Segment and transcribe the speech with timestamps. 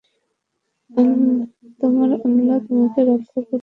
[1.81, 3.59] তোমার আল্লাহ তোমাকে রক্ষা করুক।